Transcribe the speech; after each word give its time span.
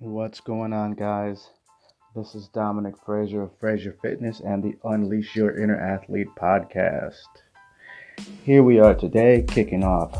What's 0.00 0.38
going 0.38 0.72
on, 0.72 0.92
guys? 0.92 1.48
This 2.14 2.36
is 2.36 2.46
Dominic 2.46 2.94
Frazier 3.04 3.42
of 3.42 3.58
Frazier 3.58 3.96
Fitness 4.00 4.38
and 4.38 4.62
the 4.62 4.76
Unleash 4.84 5.34
Your 5.34 5.60
Inner 5.60 5.76
Athlete 5.76 6.28
podcast. 6.40 7.26
Here 8.44 8.62
we 8.62 8.78
are 8.78 8.94
today, 8.94 9.44
kicking 9.48 9.82
off 9.82 10.16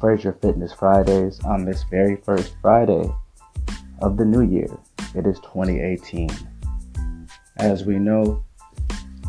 Frazier 0.00 0.32
Fitness 0.40 0.72
Fridays 0.72 1.38
on 1.40 1.66
this 1.66 1.84
very 1.90 2.16
first 2.16 2.54
Friday 2.62 3.06
of 4.00 4.16
the 4.16 4.24
new 4.24 4.40
year. 4.40 4.74
It 5.14 5.26
is 5.26 5.38
2018. 5.40 6.30
As 7.58 7.84
we 7.84 7.98
know, 7.98 8.42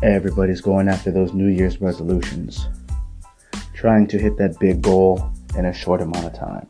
everybody's 0.02 0.62
going 0.62 0.88
after 0.88 1.10
those 1.10 1.34
New 1.34 1.48
Year's 1.48 1.78
resolutions, 1.78 2.68
trying 3.74 4.06
to 4.06 4.18
hit 4.18 4.38
that 4.38 4.58
big 4.58 4.80
goal 4.80 5.30
in 5.58 5.66
a 5.66 5.74
short 5.74 6.00
amount 6.00 6.24
of 6.24 6.32
time 6.32 6.66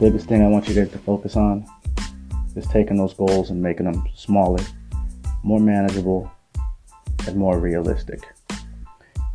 biggest 0.00 0.28
thing 0.28 0.42
I 0.42 0.48
want 0.48 0.66
you 0.66 0.74
guys 0.74 0.90
to 0.92 0.98
focus 0.98 1.36
on 1.36 1.66
is 2.56 2.66
taking 2.68 2.96
those 2.96 3.12
goals 3.12 3.50
and 3.50 3.62
making 3.62 3.84
them 3.84 4.02
smaller, 4.14 4.64
more 5.42 5.60
manageable, 5.60 6.32
and 7.26 7.36
more 7.36 7.60
realistic. 7.60 8.26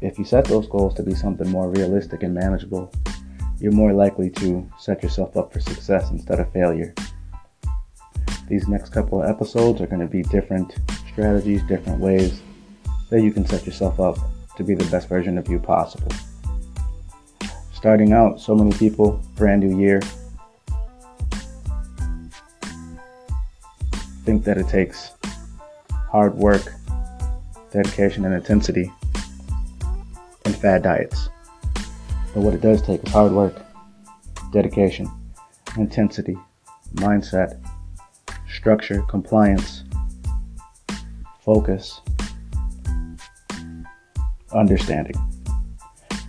If 0.01 0.17
you 0.17 0.25
set 0.25 0.45
those 0.45 0.67
goals 0.67 0.95
to 0.95 1.03
be 1.03 1.13
something 1.13 1.47
more 1.51 1.69
realistic 1.69 2.23
and 2.23 2.33
manageable, 2.33 2.91
you're 3.59 3.73
more 3.73 3.93
likely 3.93 4.31
to 4.31 4.67
set 4.79 5.03
yourself 5.03 5.37
up 5.37 5.53
for 5.53 5.59
success 5.59 6.09
instead 6.09 6.39
of 6.39 6.51
failure. 6.51 6.95
These 8.49 8.67
next 8.67 8.89
couple 8.89 9.21
of 9.21 9.29
episodes 9.29 9.81
are 9.81 9.87
going 9.87 10.01
to 10.01 10.07
be 10.07 10.23
different 10.23 10.73
strategies, 11.07 11.61
different 11.67 11.99
ways 11.99 12.41
that 13.11 13.21
you 13.21 13.31
can 13.31 13.45
set 13.45 13.67
yourself 13.67 13.99
up 13.99 14.17
to 14.57 14.63
be 14.63 14.73
the 14.73 14.89
best 14.89 15.09
version 15.09 15.37
of 15.37 15.47
you 15.47 15.59
possible. 15.59 16.11
Starting 17.71 18.13
out, 18.13 18.41
so 18.41 18.55
many 18.55 18.75
people, 18.79 19.21
brand 19.35 19.61
new 19.61 19.79
year, 19.79 20.01
think 24.25 24.43
that 24.43 24.57
it 24.57 24.67
takes 24.67 25.11
hard 25.91 26.33
work, 26.33 26.73
dedication, 27.71 28.25
and 28.25 28.33
intensity 28.33 28.91
and 30.45 30.55
fad 30.55 30.81
diets. 30.81 31.29
But 32.33 32.41
what 32.41 32.55
it 32.55 32.61
does 32.61 32.81
take 32.81 33.03
is 33.03 33.11
hard 33.11 33.31
work, 33.31 33.55
dedication, 34.51 35.09
intensity, 35.77 36.35
mindset, 36.95 37.63
structure, 38.51 39.03
compliance, 39.03 39.83
focus, 41.41 42.01
understanding. 44.51 45.15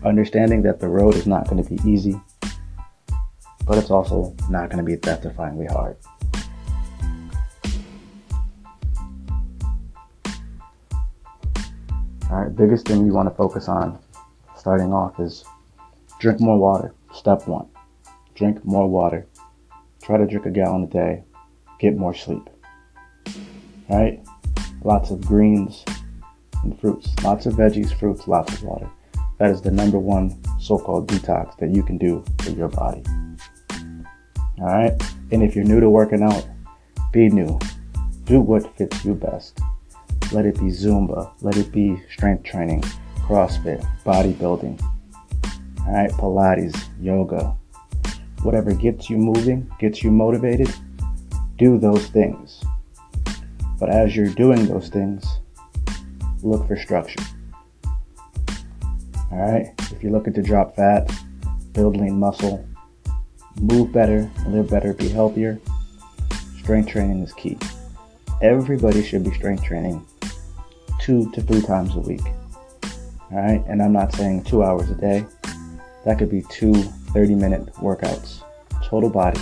Understanding 0.05 0.61
that 0.63 0.81
the 0.81 0.89
road 0.89 1.15
is 1.15 1.27
not 1.27 1.48
going 1.48 1.65
to 1.65 1.69
be 1.69 1.91
easy, 1.91 2.20
but 3.65 3.79
it's 3.79 3.91
also 3.91 4.37
not 4.51 4.69
going 4.69 4.79
to 4.79 4.85
be 4.85 4.97
death 4.97 5.23
defyingly 5.23 5.70
hard. 5.70 5.97
All 12.37 12.42
right, 12.42 12.55
biggest 12.55 12.87
thing 12.87 13.06
you 13.06 13.15
want 13.15 13.31
to 13.31 13.34
focus 13.34 13.67
on 13.67 13.98
starting 14.59 14.92
off 14.92 15.19
is 15.19 15.42
drink 16.20 16.39
more 16.39 16.59
water. 16.59 16.92
Step 17.15 17.48
one 17.48 17.67
drink 18.34 18.62
more 18.62 18.87
water. 18.87 19.27
Try 20.03 20.19
to 20.19 20.27
drink 20.27 20.45
a 20.45 20.51
gallon 20.51 20.83
a 20.83 20.87
day. 20.87 21.25
Get 21.81 21.97
more 21.97 22.12
sleep. 22.12 22.47
All 23.89 23.98
right, 23.98 24.23
lots 24.84 25.11
of 25.11 25.23
greens 25.23 25.83
and 26.62 26.79
fruits, 26.79 27.09
lots 27.25 27.47
of 27.47 27.55
veggies, 27.55 27.98
fruits, 27.98 28.29
lots 28.29 28.53
of 28.53 28.64
water. 28.64 28.91
That 29.39 29.51
is 29.51 29.62
the 29.62 29.70
number 29.70 29.98
one 29.98 30.39
so 30.61 30.79
called 30.79 31.09
detox 31.09 31.57
that 31.57 31.75
you 31.75 31.83
can 31.83 31.97
do 31.97 32.23
for 32.42 32.51
your 32.51 32.69
body. 32.69 33.03
All 34.61 34.67
right, 34.67 34.92
and 35.33 35.42
if 35.42 35.57
you're 35.57 35.64
new 35.64 35.81
to 35.81 35.89
working 35.89 36.23
out, 36.23 36.47
be 37.12 37.31
new. 37.31 37.59
Do 38.25 38.42
what 38.42 38.77
fits 38.77 39.07
you 39.07 39.14
best. 39.14 39.59
Let 40.33 40.45
it 40.45 40.55
be 40.57 40.67
Zumba. 40.67 41.31
Let 41.41 41.57
it 41.57 41.71
be 41.71 42.03
strength 42.11 42.42
training, 42.42 42.83
CrossFit, 43.19 43.87
bodybuilding. 44.05 44.83
All 45.87 45.92
right, 45.92 46.11
Pilates, 46.11 46.77
yoga. 47.01 47.57
Whatever 48.42 48.75
gets 48.75 49.09
you 49.09 49.19
moving, 49.19 49.70
gets 49.79 50.03
you 50.03 50.11
motivated, 50.11 50.73
do 51.59 51.79
those 51.79 52.09
things. 52.09 52.65
But 53.79 53.89
as 53.89 54.17
you're 54.17 54.29
doing 54.35 54.67
those 54.67 54.89
things, 54.89 55.25
look 56.42 56.67
for 56.67 56.77
structure. 56.77 57.23
All 59.31 59.39
right, 59.39 59.73
if 59.79 60.03
you're 60.03 60.13
looking 60.13 60.35
to 60.35 60.42
drop 60.42 60.75
fat, 60.75 61.09
build 61.73 61.97
lean 61.97 62.19
muscle, 62.19 62.67
move 63.61 63.92
better, 63.92 64.29
live 64.48 64.69
better, 64.69 64.92
be 64.92 65.09
healthier, 65.09 65.61
strength 66.59 66.89
training 66.91 67.23
is 67.23 67.33
key. 67.35 67.57
Everybody 68.42 69.05
should 69.05 69.23
be 69.23 69.31
strength 69.31 69.63
training 69.63 70.05
two 71.06 71.30
to 71.30 71.40
three 71.40 71.62
times 71.62 71.94
a 71.94 72.00
week. 72.00 72.24
All 73.30 73.39
right, 73.39 73.64
and 73.68 73.80
I'm 73.80 73.92
not 73.92 74.12
saying 74.12 74.42
two 74.42 74.64
hours 74.64 74.90
a 74.90 74.94
day. 74.94 75.24
That 76.05 76.18
could 76.18 76.28
be 76.28 76.42
two 76.50 76.74
30 76.74 77.36
minute 77.36 77.67
workouts, 77.74 78.42
total 78.83 79.08
body. 79.08 79.40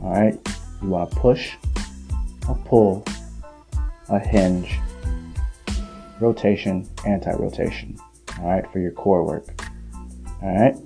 All 0.00 0.12
right, 0.12 0.38
you 0.80 0.88
want 0.88 1.10
to 1.10 1.16
push, 1.16 1.56
a 2.48 2.54
pull, 2.54 3.04
a 4.10 4.20
hinge, 4.20 4.78
rotation, 6.20 6.88
anti 7.04 7.32
rotation. 7.32 7.98
All 8.38 8.48
right, 8.48 8.70
for 8.70 8.78
your 8.78 8.92
core 8.92 9.24
work. 9.24 9.60
All 10.40 10.56
right, 10.56 10.76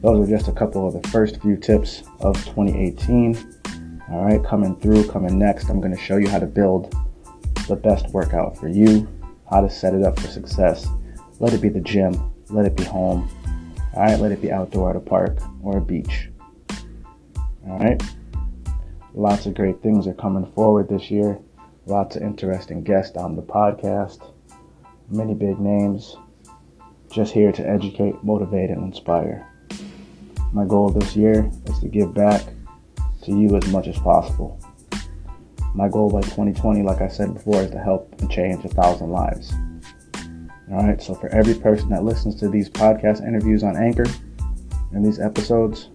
those 0.00 0.26
are 0.26 0.30
just 0.30 0.48
a 0.48 0.52
couple 0.52 0.88
of 0.88 1.02
the 1.02 1.06
first 1.10 1.42
few 1.42 1.58
tips 1.58 2.04
of 2.20 2.36
2018. 2.46 3.36
All 4.10 4.24
right, 4.24 4.42
coming 4.42 4.76
through, 4.76 5.08
coming 5.08 5.38
next, 5.38 5.68
I'm 5.68 5.78
going 5.78 5.94
to 5.94 6.02
show 6.02 6.16
you 6.16 6.28
how 6.28 6.38
to 6.38 6.46
build 6.46 6.94
the 7.70 7.76
best 7.76 8.08
workout 8.08 8.58
for 8.58 8.68
you, 8.68 9.08
how 9.48 9.60
to 9.60 9.70
set 9.70 9.94
it 9.94 10.02
up 10.02 10.18
for 10.18 10.26
success. 10.26 10.88
Let 11.38 11.54
it 11.54 11.62
be 11.62 11.68
the 11.68 11.80
gym, 11.80 12.32
let 12.50 12.66
it 12.66 12.76
be 12.76 12.82
home. 12.84 13.30
All 13.94 14.02
right, 14.02 14.18
let 14.18 14.32
it 14.32 14.42
be 14.42 14.50
outdoor 14.50 14.90
at 14.90 14.96
a 14.96 15.00
park 15.00 15.38
or 15.62 15.78
a 15.78 15.80
beach. 15.80 16.28
All 17.68 17.78
right, 17.78 18.02
lots 19.14 19.46
of 19.46 19.54
great 19.54 19.80
things 19.82 20.08
are 20.08 20.14
coming 20.14 20.50
forward 20.52 20.88
this 20.88 21.10
year. 21.10 21.38
Lots 21.86 22.16
of 22.16 22.22
interesting 22.22 22.82
guests 22.82 23.16
on 23.16 23.36
the 23.36 23.42
podcast. 23.42 24.32
Many 25.08 25.34
big 25.34 25.58
names. 25.60 26.16
Just 27.10 27.32
here 27.32 27.52
to 27.52 27.68
educate, 27.68 28.22
motivate, 28.22 28.70
and 28.70 28.82
inspire. 28.82 29.46
My 30.52 30.64
goal 30.64 30.90
this 30.90 31.14
year 31.14 31.48
is 31.66 31.78
to 31.78 31.88
give 31.88 32.14
back 32.14 32.42
to 33.22 33.32
you 33.32 33.56
as 33.56 33.66
much 33.68 33.86
as 33.86 33.98
possible. 33.98 34.60
My 35.74 35.88
goal 35.88 36.10
by 36.10 36.20
2020, 36.22 36.82
like 36.82 37.00
I 37.00 37.08
said 37.08 37.32
before, 37.32 37.62
is 37.62 37.70
to 37.70 37.78
help 37.78 38.14
and 38.20 38.30
change 38.30 38.64
a 38.64 38.68
thousand 38.68 39.10
lives. 39.10 39.52
All 40.72 40.86
right, 40.86 41.00
so 41.00 41.14
for 41.14 41.28
every 41.28 41.54
person 41.54 41.88
that 41.90 42.04
listens 42.04 42.34
to 42.36 42.48
these 42.48 42.68
podcast 42.68 43.26
interviews 43.26 43.62
on 43.62 43.76
Anchor 43.76 44.06
and 44.92 45.04
these 45.04 45.20
episodes, 45.20 45.88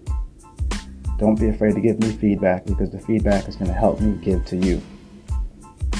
don't 1.17 1.39
be 1.39 1.49
afraid 1.49 1.75
to 1.75 1.81
give 1.81 1.99
me 1.99 2.11
feedback 2.11 2.65
because 2.65 2.89
the 2.89 2.99
feedback 2.99 3.47
is 3.47 3.55
going 3.55 3.67
to 3.67 3.73
help 3.73 4.01
me 4.01 4.17
give 4.23 4.45
to 4.45 4.57
you. 4.57 4.81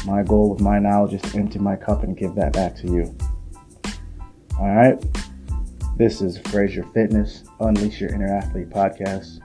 My 0.06 0.24
goal 0.24 0.50
with 0.50 0.62
my 0.62 0.78
knowledge 0.80 1.13
is 1.13 1.22
to 1.31 1.38
empty 1.38 1.59
my 1.59 1.75
cup 1.75 2.03
and 2.03 2.18
give 2.18 2.36
that 2.36 2.53
back 2.53 2.75
to 2.78 2.88
you. 2.88 3.16
All 4.59 4.74
right, 4.74 5.03
this 5.97 6.22
is 6.22 6.38
Frazier 6.38 6.84
Fitness, 6.94 7.44
Unleash 7.59 8.00
Your 8.00 8.13
Inner 8.13 8.28
Athlete 8.28 8.69
podcast, 8.69 9.40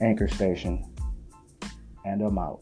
Anchor 0.00 0.28
Station, 0.28 0.84
and 2.04 2.22
I'm 2.22 2.38
out. 2.38 2.60